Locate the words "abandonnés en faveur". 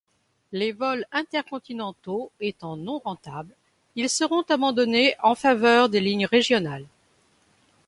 4.41-5.89